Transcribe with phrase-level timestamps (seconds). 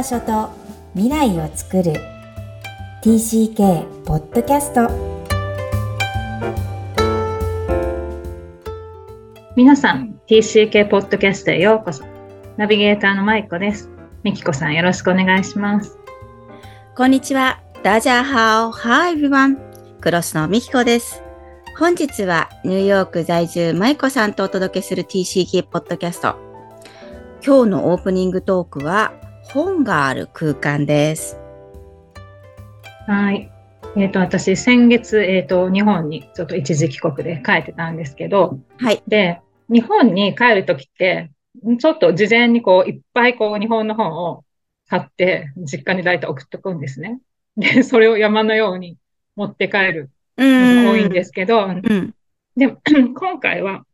[0.00, 0.48] 場所と
[0.94, 1.92] 未来を作る。
[3.02, 4.88] TCK ポッドキャスト
[9.54, 12.02] 皆さん TCK ポッドキャストへようこそ。
[12.56, 13.90] ナビゲーターのマイコです。
[14.22, 15.98] みきこさんよろしくお願いします。
[16.96, 17.60] こんにちは。
[17.82, 18.72] ダジャーハオ。
[18.72, 19.58] Hi everyone
[20.00, 21.22] クロスのみきこです。
[21.78, 26.36] 本日はニューヨーク在住マイコさんとお届けする TCK ポッドキャスト
[27.44, 29.12] 今日のオープニングトークは
[29.52, 31.36] 本がある空間です。
[33.06, 33.50] はい。
[33.96, 39.02] えっ、ー、と、私、先月、えっ、ー、と、日本にちょっと一時帰国で帰ってたんですけど、はい。
[39.08, 41.32] で、日本に帰るときって、
[41.80, 44.44] ちょっと事前にこう、いっぱいこう、日本の本を
[44.88, 47.20] 買って、実家に大体送っとくんですね。
[47.56, 48.96] で、それを山のように
[49.34, 52.14] 持って帰るのが多いんですけど、うん、
[52.56, 52.80] でも、
[53.18, 53.84] 今回は、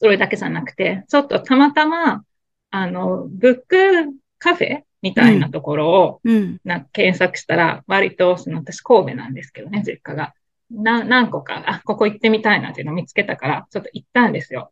[0.00, 2.22] それだけじゃなくて、ちょっとたまたま、
[2.70, 4.12] あの、ブック
[4.46, 6.20] カフェみたいなところを、
[6.64, 10.34] な検索したら、割と、その私神戸なんですけどね、実家が。
[10.70, 14.70] な、何個か、あ、ここ行ってみたいなっていうのを見つけたから、ちょっと行ったんですよ。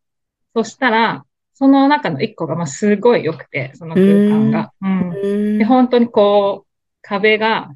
[0.54, 4.72] そしたら、その中の一個が、まあ、すごい良くて、その空間が。
[4.80, 5.58] うん。
[5.58, 6.70] で、本当にこう、
[7.02, 7.72] 壁が、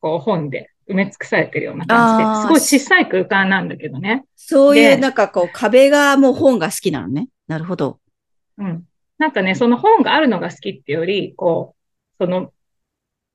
[0.00, 4.24] こう、本で埋め尽くされてるような感じで、すごい小さい空間なんだけどね。
[4.36, 7.28] そういう、なんかこう、壁がもう本が好きなのね。
[7.48, 7.98] なるほど。
[8.58, 8.84] うん。
[9.20, 11.76] なんかね、その本があるのが好きっていうより、こ
[12.18, 12.54] う、その、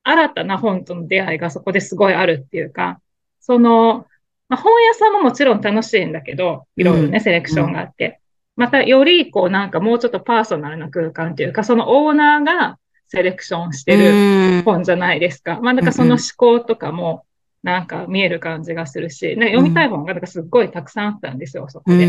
[0.01, 2.99] 新たな本との出会いがそこですごいあるっていうか、
[3.39, 4.07] その、
[4.49, 8.19] まあ、本屋さんももちろん楽しいんだけど、いろいろね、セレクションがあって、
[8.55, 15.59] またより、こう、なんかもうちょっとパーソナルな空間っていうか、そのオーナーがセレクションしてる本じゃないですか。
[15.61, 17.25] まあ、なんかその思考とかも、
[17.61, 22.07] なんか見える感じがするし、ね、読みたい本がなんかすっごいたくさんあったんですよ、そこで。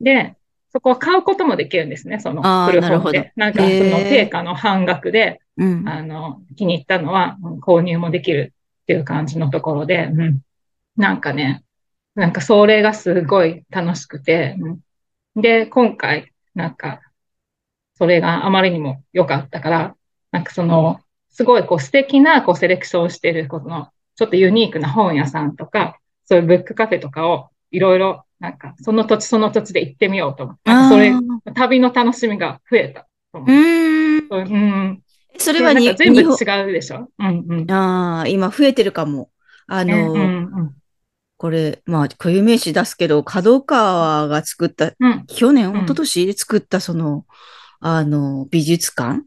[0.00, 0.36] で、
[0.74, 3.32] そこを買うこともできるんですね、その古本で。
[3.36, 8.52] ななんかその定価の半額で、うん、あの、気に入ったのは購入もできる
[8.82, 10.40] っていう感じのところで、うん、
[10.96, 11.62] なんかね、
[12.16, 17.02] なんかそれがすごい楽しくて、うん、で、今回、なんか、
[17.96, 19.96] それがあまりにも良かったから、
[20.32, 31.14] なんかその、すごいこう素敵なこうセレクションしてるこの、ちょっとユニークな本屋さんとか、そういうブックカフェとかをいろいろなんか、その土地その土地で行ってみようと思って、それ、
[31.54, 33.38] 旅の楽しみが増えたう。
[33.40, 34.18] ん。
[34.28, 35.02] うん。
[35.38, 36.24] それはに全部違
[36.68, 37.08] うでしょ？
[37.18, 37.70] うんうん。
[37.70, 39.30] ああ、今増えてるかも。
[39.66, 40.26] あの、うんう
[40.62, 40.74] ん、
[41.36, 47.24] これ、まあ、固有名詞出すけど、角川が作った、うん、去年、一昨年作ったその、
[47.80, 49.24] あの、美術館？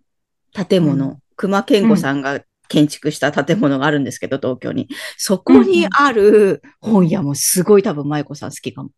[0.70, 4.88] 建物、うん、熊健吾さんが建築した建物があるんですけど、東京に。
[5.18, 8.90] そこにある本屋もすごい多分、舞子さん好きかも。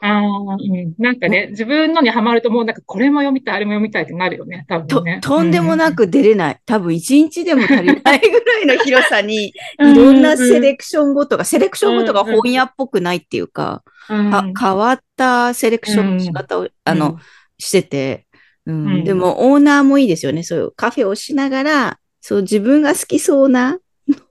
[0.00, 0.94] ああ、うん。
[0.98, 5.20] なんかね、自分のにハマるともうなんかこれも読みたい、あれも読みたいってなるよね、多分ね。
[5.22, 6.60] と、とんでもなく出れない。
[6.66, 17.18] 多分一日でも足りないぐらいの広さに、 いろんなセレクションごとが、セレクションごとが本屋っぽくないっていうか、は変わったセレクションの仕方を、あの、
[17.58, 18.26] してて、
[18.66, 20.42] うん、でもオーナーもいいですよね。
[20.42, 23.78] そういうカフェをしながら、そう自分が好きそうな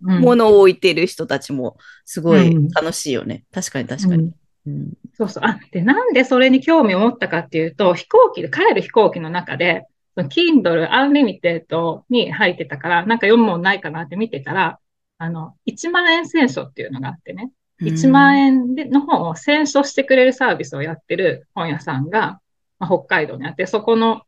[0.01, 3.43] ものを置いてる人たちもすごい楽しいよね。
[3.51, 4.31] 確かに確かに。
[4.65, 5.43] うん、そうそう。
[5.45, 9.85] あ、で、なんでそれに興味を持ったかっていうと、飛行機で、帰る飛行機の中で、
[10.17, 14.79] Kindle Unlimited に入ってたから、なんか読むもんないかなって見てたら、
[15.19, 22.39] あの、1万円選書っていうのがあってね、1万円での本を選書してくれるサービスをやってる本屋さんが、
[22.83, 24.23] まあ、北海道にあって、そこの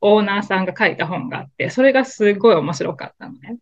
[0.00, 3.58] オーナーさんが書いた本があって、それがすごい面白かったのね。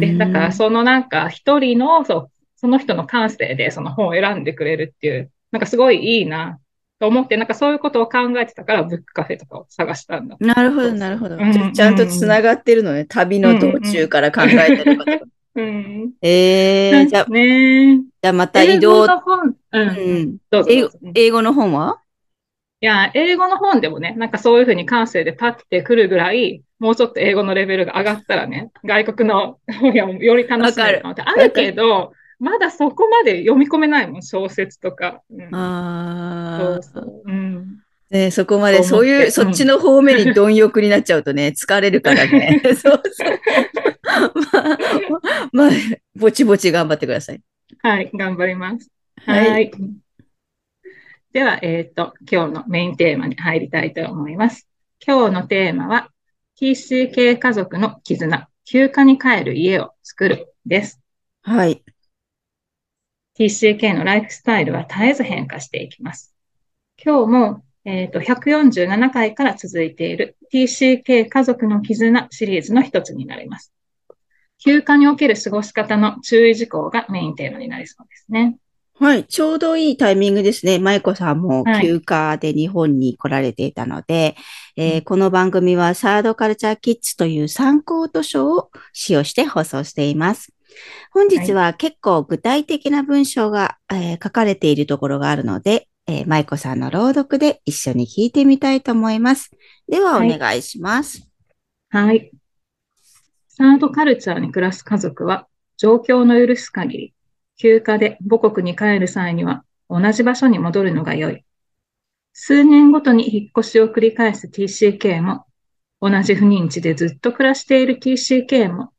[0.00, 6.58] で、だからそのなんか一人の、そう、その人の感性でその本を選んでくれるっていうなんかすごいいいな
[6.98, 10.36] と思って、なんかそういうことを考えてたから、ブックカフェとかを探したんだ。
[10.40, 11.36] なるほど、なるほど。
[11.72, 13.04] ちゃんとつながってるのね。
[13.04, 15.12] 旅の道中から考えてること。
[15.56, 19.04] うん、えー、じゃあ、ね、じゃあまた移動。
[19.04, 21.98] 英語の本、うん、どうぞ英語の本は？
[22.82, 35.22] いや、英語の本でもね、なんかそういうふうに感性でパッてくるぐらい、もうちょっと英語のレベルが上がったらね、外国の本屋もより楽しめるのってあるけど、まだそこまで読み込めないもん、小説とか。
[35.30, 36.82] うん、ああ。
[36.82, 37.22] そうそう。
[37.24, 37.78] うん。
[38.10, 42.60] ね、そこまで、そういう、そっちの方面に貪欲になっちゃうとね、 疲れるからね。
[42.76, 43.40] そうそう。
[44.52, 44.78] まあ、
[45.52, 45.70] まあ、
[46.14, 47.40] ぼちぼち頑張ってください。
[47.82, 48.90] はい、頑張ります。
[49.24, 49.50] はい。
[49.50, 49.70] はい
[51.36, 54.66] では、えっ、ー、と、今日のメインテーマに入りたいと思います。
[55.06, 56.08] 今日のテーマは、
[56.58, 60.98] TCK 家族の絆、休暇に帰る家を作るです。
[61.42, 61.84] はい。
[63.38, 66.34] TCK のライフスタイルは絶えず変化していきます。
[66.96, 73.74] 今日も、えっ、ー、と147回から続いている TCK 家族の絆シリーズの一つになります。
[74.56, 78.56] 休暇における過ごし方の注意事項がメインテーマになりそうですね。
[78.98, 79.24] はい。
[79.26, 80.78] ちょうどいいタイミングですね。
[80.78, 84.36] 舞子さんも休暇で日本に来られていたので、
[84.74, 90.52] はい、えー、この番組はサードカルチャーキッズという参考図書を使用して放送しています。
[91.12, 99.50] 本日は結構具体的な文章が、えー、書かれているところがあるので、えー、舞子さんの朗読で一緒に聞いてみたいと思います。
[99.88, 101.28] ではお願いします。
[101.90, 102.06] はい。
[102.06, 102.30] はい、
[103.48, 105.46] サードカルチャーに暮らす家族は、
[105.76, 107.14] 状況の許す限り、
[107.56, 111.44] 休暇で母国に帰る際には同じ場所に戻るのが良い。
[112.32, 115.46] 数年ごとに引っ越しを繰り返す TCK も、
[116.00, 118.92] 同じ不妊地でずっと暮らしている TCK も、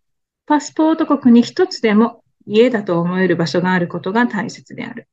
[0.47, 5.07] パスポート国に一つでも家だと思える場所があることが大切である。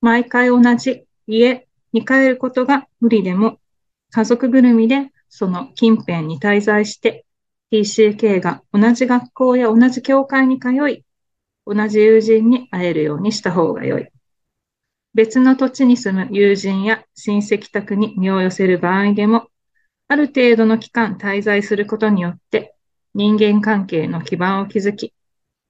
[0.00, 3.58] 毎回同じ家に帰ることが無理でも、
[4.10, 7.24] 家族ぐるみでその近辺に滞在して、
[7.70, 11.03] TCK が同じ学校や同じ教会に通い、
[11.66, 14.08] 同じ友人に会えるようにした方が良い。
[15.14, 19.48] 別の土地に住む友人や親戚宅に身を寄せる場合でも、
[20.08, 22.74] ある程度の期間滞在することによって
[23.14, 25.14] 人間関係の基盤を築き、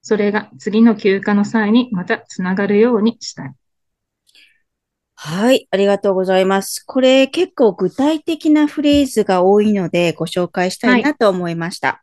[0.02, 3.52] それが次の休暇の際にまたつながるようにしたい。
[5.16, 6.84] はい、ありがとうございます。
[6.84, 11.88] これ結構具体的なフレーズが多いのでご紹介したいなと思いました。
[11.88, 12.02] は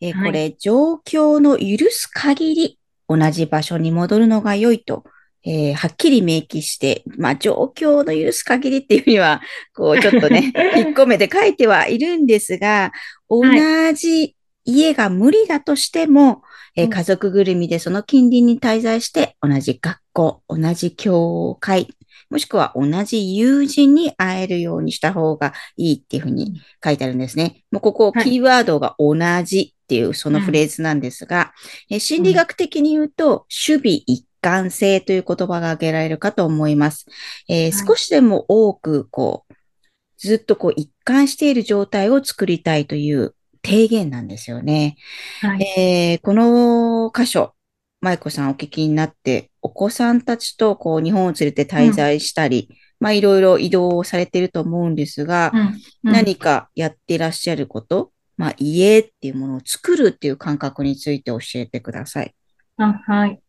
[0.00, 5.04] い、えー、これ、状況の許す限り同じ場所に戻るのが良いと、
[5.44, 9.40] えー、はっきり明記して、まあ、状況の許す限りっていうには、
[9.74, 12.92] こう、 ちょっとね、引っ込めて書いてはいるんですが、
[13.28, 13.42] 同
[13.94, 16.42] じ家が無理だとしても、
[16.76, 21.88] えー、家族ぐるみでその近隣に滞在して、同じ学校、同じ教会、
[22.30, 27.64] もしくは同じ友人に会えるようにした方がいいっていうふうに書いてあるんですね。
[27.70, 31.54] もうここ、キーワードが同じっていうそのフレーズなんですが、
[31.90, 37.06] うん、心理学的に言うと、守備一貫性という言葉が挙げられるかと思います。
[37.48, 39.54] えー、少しでも多く、こう、
[40.18, 44.96] ずっとこう一貫している状態を作りたいという提言なんですよね。
[45.40, 47.54] はい、えー、この箇所、
[48.02, 55.60] 舞子さんお聞きになって、お子さんたちとこう日本を連れて滞在したり、うん、まあいろいろ移動されていると思うんですが、うん。
[55.60, 62.34] うん、何かやっていらっしゃること、まあ、家っていうものを作るっていう感覚について教えてください。
[62.78, 63.40] あはい。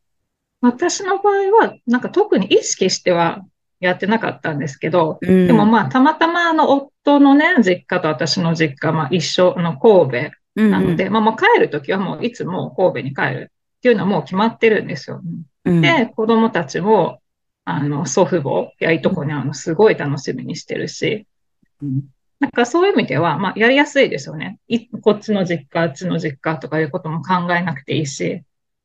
[0.62, 3.46] 私の場合は、なんか特に意識しては
[3.80, 15.22] やってなかったんですけど、うん、でもまあ、たまたまあの夫のね、実家と私の実家、まあ一緒の神戸なので、うんうん、まあもう帰るときはもういつも神戸に帰るっていうのはもう決まってるんですよ。
[15.66, 17.22] うん、で、子供たちも、
[17.64, 21.28] あの、祖父母やいとこに会うのすごい楽しみにしてるし、
[21.82, 22.04] うん、
[22.40, 24.60] なんかそういう意味では、まあ、やりやすいですよね。
[25.02, 28.44] こっちの実家、あっちの実家とかいうことも考えなくていいし、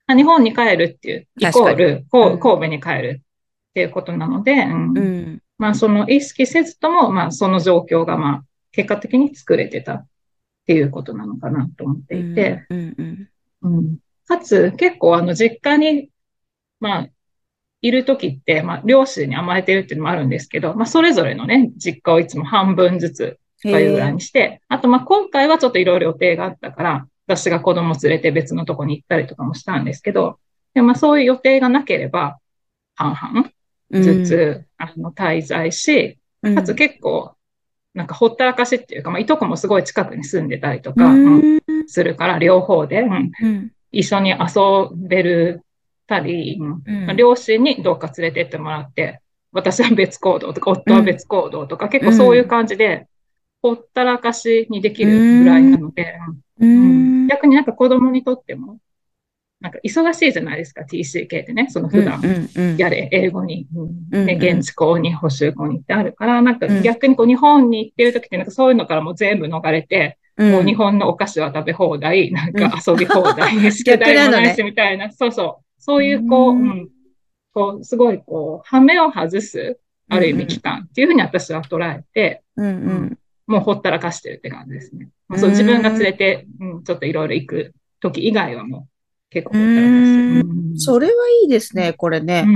[0.08, 10.06] 日本に帰るっていう、イコール、神戸に帰るっていうことなので、うん、うん、まあ、その意識せずとも、まあ、その状況が、まあ、結果的に作れてたっ
[10.66, 13.28] ていうことなのかなと思っていて、うん、
[13.62, 16.10] うん、かつ、結構、あの、実家に、
[16.80, 17.08] まあ、
[17.80, 23.38] いるときって、まあ、両親に甘えてるっていうのもあるんですけど、まあ、それぞれのね、実家をいつも半分ずつ
[23.72, 30.38] というぐらいにして、あと、まあ、今回はちょっといろいろ予定があったから、私が子供連れて別のとこに行ったりとかもしたんですけど、
[30.74, 32.38] でまあ、そういう予定がなければ、
[32.94, 33.50] 半々
[33.90, 36.18] ずつ、うん、あの、滞在し、
[36.54, 37.34] かつ結構、
[37.94, 45.62] なんかほったらかしっていうか、まあ、いとこもすごい近くに住んでたりとか、うん、するから、両方で、うん、一緒に遊べる
[46.06, 49.20] たり、まあ、両親にどっか連れてってもらって、
[49.52, 53.06] 私は別行動とか、夫は別行動とか、結構そういう感じで、
[53.64, 56.18] ほったらかしにできるぐらいなので、
[56.60, 58.76] うん、逆になんか子供にとっても、
[59.58, 62.20] なんか忙しいじゃないですか、TCK ってね、その普段
[62.76, 63.66] やれ、英語に、
[64.10, 76.90] ね、現地校に、補修校にってあるから、なんか逆にこう日本に行ってる時ってなんかそういうのからもう全部逃れて、もう日本のお菓子は食べ放題、なんか遊び放題、宿題もないしみたいな、そうそう、そういうこう、うん、
[77.54, 79.78] こう、すごいこう、羽目を外す、
[80.10, 82.66] ある意味期間っていうふうに私は捉えて、うん。
[82.66, 85.08] うんもうほったらかしてるって感じですね。
[85.28, 88.88] まあ、そう自分が連れて、うん、ちょっといろいろ行く時以外はもう
[89.30, 90.78] 結構ほったらかしてる。
[90.78, 92.46] それはいいですね、これね。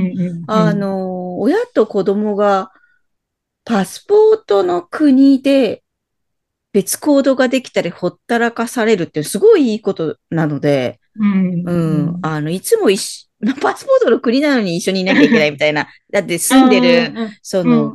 [0.46, 2.70] あの、親と子供が
[3.64, 5.82] パスポートの国で
[6.72, 11.72] 別行動ができたりほったらかされるってすごいいいことなので、うん、う
[12.12, 13.28] ん、あの、いつも一
[13.60, 15.88] パスポートの国なのに一緒にいなきゃいけないみたいな。
[16.12, 17.94] だって住んでる、その、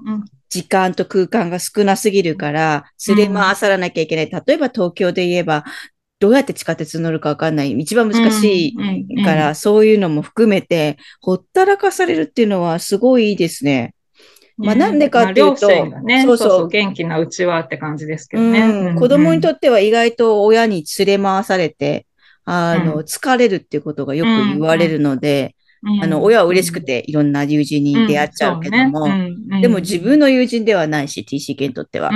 [0.54, 4.30] 時間と空間が少なすぎるから、連れ回さらなきゃいけない。
[4.30, 5.66] 例えば東京で言えば、
[6.20, 7.72] どうやって地下鉄乗るかわかんない。
[7.72, 13.96] 一番難しいから、そういうのも含めて、ほったらかされるっていうのはすごいいいですね。
[14.58, 15.68] まあなんでかっていうと、
[16.04, 18.60] ね、そうそう元気なうちはって感じですけどね。
[18.62, 22.06] うん、子供にとっては意外と親に連れ回されて、
[22.46, 25.56] あの、疲れるっていうことがよく言われるので、
[26.02, 29.06] あの、親は嬉しくていろんな友人に出会っちゃうけども、
[29.62, 32.10] でも自分の友人ではないし、TCK にとっては。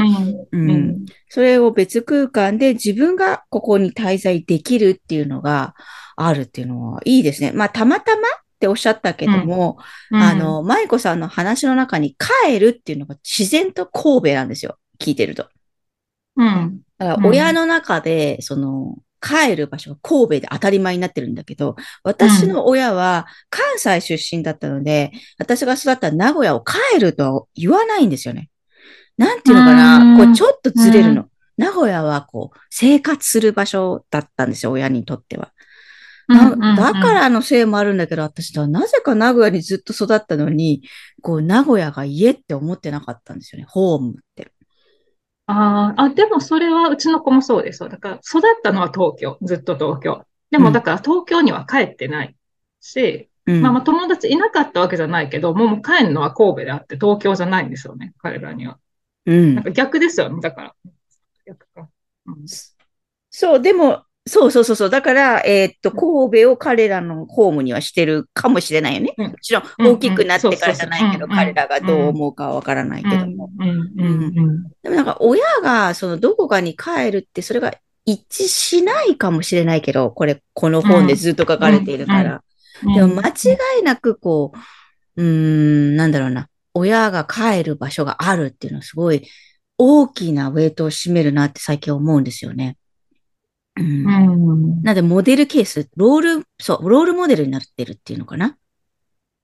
[0.51, 1.05] うん。
[1.29, 5.75] それを別空間で自分がここに滞在できるっていうのが
[6.15, 7.51] あるっていうのはいいですね。
[7.51, 8.21] まあ、たまたまっ
[8.59, 9.77] ておっしゃったけども、
[10.11, 14.77] あの、舞子さんの話の中に帰るっていうのが自然と神戸なんですよ。
[14.99, 15.47] 聞いてると。
[16.37, 16.81] うん。
[16.97, 18.95] だから親の中で、その、
[19.27, 28.49] 帰る場所が神戸で当たり前になってるんだけど、私の親は関西出身だったので、うん、私が育った名古屋を帰るとは言わないんですよね。
[29.17, 31.25] なんていうのかな、こうちょっとずれるの。
[31.57, 35.51] 名古屋はこう生活する場所だったんですよ、親にとっては。
[36.29, 40.83] だからのせいもあるんだけど、私はなぜか名古屋にずっと育ったのに、
[41.21, 44.51] こう名古屋が家って思ってなかったんですよね、ホームって。
[45.47, 47.79] ああ、でもそれはうちの子もそうです。
[47.79, 50.25] だから育ったのは東京、ずっと東京。
[50.51, 52.35] でもだから東京には帰ってない
[52.81, 58.77] し、うん、まあまあ友達いなかったわけじゃないけど、もう帰るのは神戸であって東京じゃないんですよね、彼らには。
[59.25, 59.55] うん。
[59.55, 60.75] なんか逆ですよね、だから。
[61.45, 61.89] 逆か。
[62.25, 62.45] うん、
[63.29, 64.89] そう、でもそうそうそうそう。
[64.89, 69.13] だから、えー、っと、神戸を彼らのホームにはしてるかもしれないよね。
[69.17, 73.27] もちろん大きくなってからじゃないけど、彼らがどう思うかはわからないけど。
[73.27, 73.49] も。
[74.83, 77.73] でもなんか親がそのどこかに帰るって、それが
[78.05, 82.43] 一致しないかもしれないけど、これ、この本でずっと書かれているから。
[82.95, 83.33] でも間違
[83.79, 84.53] いなくこ
[85.15, 86.47] う、うん、なんだろうな。
[86.73, 89.27] 親が帰る場所があるっていうのはすごい
[89.79, 92.77] 大きなウェイトを占めるなって最近思うんですよね。
[93.77, 94.81] うん。
[94.83, 98.57] なので、モデルケース、ロール、そう、ロールモデルになってるっていうのかな？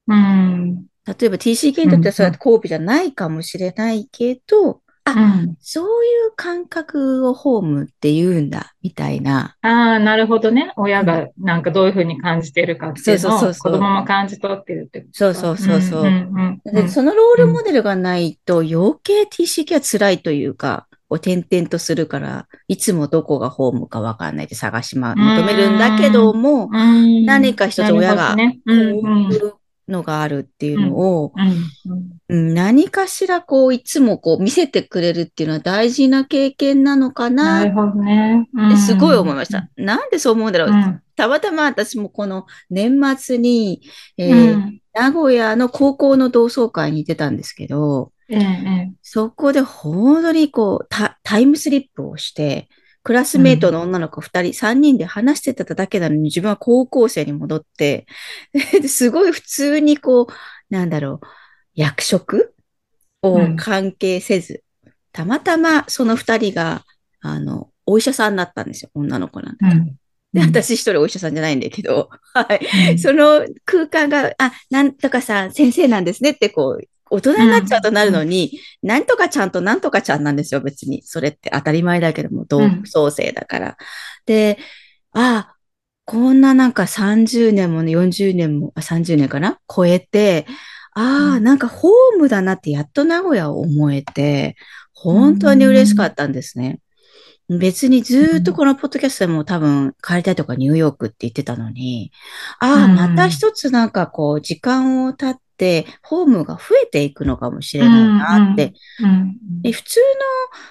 [0.07, 0.85] うん。
[1.05, 9.57] 例えば TCK にとってはそうやって神戸じゃないかもしれないけど、あ、うん、そういう感覚をホームって言うんだ、みたいな。
[9.61, 10.71] ああ、なるほどね。
[10.77, 16.03] 親がなんかどういうふうに感じてるかっていうのを子供も感じ取ってるってことそうそうそうそう、
[16.71, 16.87] で。
[16.87, 29.53] そのロールモデルがないと余計 TCK は辛いというか、こう転々とするから、いつもどこがホームかわかんないで探しま、求めるんだけども、何か一つ親が、こういう
[29.87, 31.33] のがあるっていうのを、
[32.29, 37.59] 何かしらこう、いつもこう見せてくれるっていうのは大事な経験なのかな。
[37.59, 38.47] なるほどね。
[38.75, 39.69] すごい思いました。
[39.77, 41.01] なんでそう思うんだろう。
[41.15, 43.81] たまたま私もこの年末に、
[44.17, 52.69] えー名古屋の高校の同窓会に出たんですけど、ええ、そこで本当にこうタ、タイムスリップをして、
[53.03, 58.05] クラスメイトの女の子二人、三、人で話してただけなのに自分は高校生に戻って、
[58.87, 60.27] すごい普通にこう、
[60.69, 61.27] なんだろう、
[61.75, 62.55] 役職
[63.21, 66.85] を関係せず、うん、たまたまその二人が、
[67.19, 69.81] あの、お医者さんだったんですよ、女の子なんだけど。
[69.81, 69.95] うん。
[70.33, 72.47] で、私一人お医者さんじゃないんだけど、は
[72.89, 72.97] い。
[72.99, 81.03] その空間が、あ、なんとかさん先生なんですねってこう、大人になっちゃうとなるのに、うん、なんとかちゃんとなんとかちゃんなんですよ、別に。
[81.03, 83.67] それって当たり前だけども、同創生だから。
[83.67, 83.75] うん、
[84.25, 84.57] で、
[85.13, 85.53] あ、
[86.05, 89.59] こんななんか30年もね、40年も、あ、30年かな？
[89.73, 90.47] 超えて、
[90.95, 94.55] ああ、なんかホームだなってやっと名古屋を思えて、
[94.93, 96.79] 本当に嬉しかったんですね。
[97.49, 102.11] 別にずっとこのポッドキャストでも多分帰りたいとかニューヨークって言ってたのに、
[102.59, 105.42] ああ、また一つなんかこう時間を経って、
[106.01, 108.73] ホームが増えていくのかもしれないなって。
[109.71, 109.99] 普通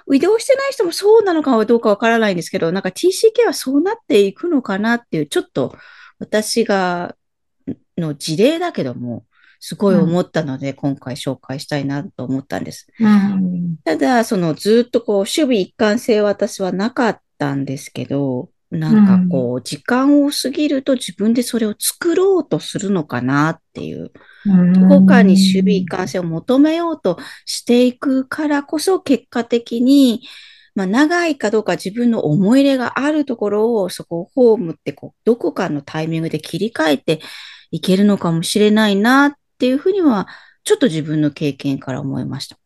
[0.09, 5.75] の移動してない人もそうなのかどうかわからないんですけど、なんか TCK はそうなっていくのかなっていう、ちょっと
[6.19, 7.17] 私が
[7.97, 9.25] の事例だけども、
[9.61, 12.89] すごい思ったので、うん、今回紹介したいなと思ったんです。
[12.99, 24.11] うん、ただ、そのずっとこう、守備一貫性は私はなかったんですけど、なんかこう、時間を過ぎると自分でそれを作ろうとするのかなっていう、
[24.47, 30.23] どこかに守備一貫性を求めようとしていくからこそ、結果的に、
[30.75, 37.21] まあ、長いかどうか自分の思い入れがあるところを、そこをホームってこう、どこかのタイミングで切り替えて
[37.71, 40.29] いけるのかもしれないなっていうふうには、
[40.65, 42.57] ちょっと自分の経験から思いました。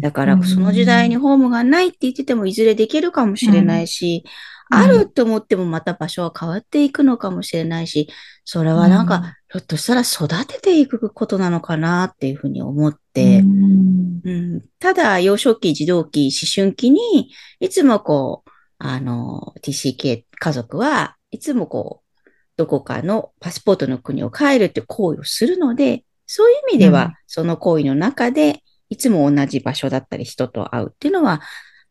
[0.00, 4.24] だから、その時代にホームがないって言ってても、いずれできるかもしれないし、
[4.70, 8.08] あると思ってもまた場所は変わっていくのかもしれないし、
[8.44, 17.30] それはなんか、ひょっとしたら育てていくことなのかなっていうふうに思って、うん、ただ、幼少期、児童期、思春期に、
[17.60, 31.40] いつもこう、あの、TCK 家族はいつもこう、どこかのパスポートの国を帰るって行為をするので、そういう意味では、その行為の中で、いつも同じ場所だったり人と会うっていうのは、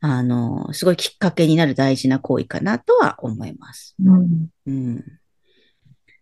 [0.01, 3.95] あの、すごいきっかけになる大事な行為かなとは思います。
[4.03, 4.47] うん。
[4.67, 5.03] うん、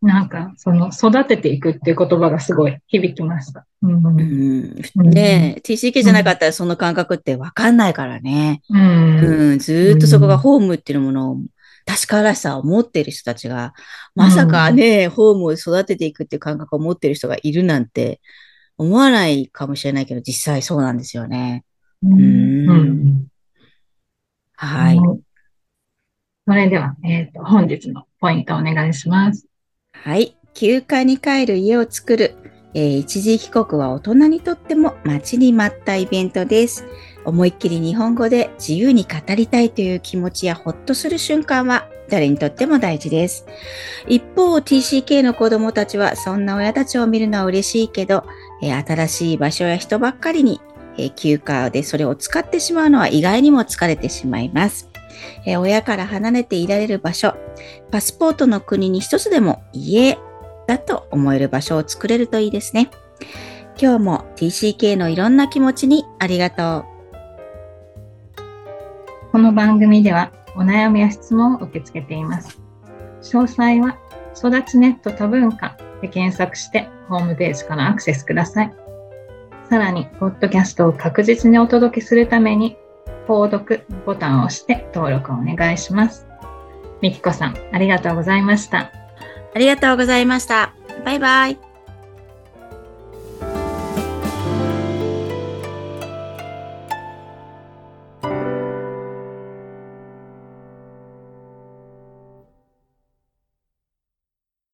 [0.02, 3.66] なんか、その、育てていくっていう言葉がすごい響きました。
[3.82, 4.06] うん。
[4.06, 8.62] うん、ね TCK じゃなかったらその感覚ってわかんないからね。
[8.70, 9.52] うん。
[9.52, 11.38] うん、ずっとそこがホームっていうものを
[11.86, 13.74] 確からしさを持っている人たちが、
[14.14, 18.22] まさかね、うん、ホームを育てていくっていう感覚を持っている人がいるなんて
[18.78, 21.64] 思わないかもしれないけど、実際そうなんですよね。
[22.04, 22.70] うん。
[22.70, 23.28] うん、
[24.56, 25.00] はい。
[26.46, 29.48] それでは、えっ、ー、と、本日のポイントお願いします。
[29.94, 30.36] はい。
[30.54, 32.36] 休暇に帰る家を作る。
[32.76, 36.86] えー、一時帰国は大人にとっても待ちに待ったイベントです。
[37.26, 43.46] 思いっきり日本語で自由に語りたいという気持ちやほっとする瞬間は誰にとっても大事です。
[44.08, 48.26] 一方、TCK の子供たちはそんな親たちを見るのは嬉しいけど、
[48.62, 50.60] えー、新しい場所や人ばっかりに、
[50.98, 54.90] えー、休暇でそれを使ってしまうのは意外にも疲れてしまいます。
[55.46, 57.36] えー、親から離れていられる場所、
[57.92, 60.18] パスポートの国に一つでも家
[60.68, 62.90] だと思える場所を作れるといいですね。
[63.80, 66.94] 今日も TCK のいろんな気持ちにありがとう。
[69.32, 72.62] この番組ではお悩みや質問を受け付けています。
[73.22, 73.98] 詳細は
[74.36, 78.83] 育ちネット多文化で検索してホームページからアクセスください。
[79.74, 82.78] さらに、ポッドキャストを確実にお届けするために、
[83.28, 86.28] 購読ボタンを押して登録をお願いします。
[87.02, 88.92] みきこさん、ありがとうございました。
[89.56, 90.76] ありがとうございました。
[91.04, 91.63] バイバイ。